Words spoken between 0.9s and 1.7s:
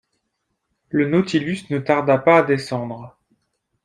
Nautilus